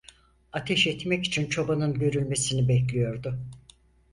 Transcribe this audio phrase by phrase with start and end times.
[0.51, 3.39] Ateş etmek için çobanın görülmesini bekliyordu.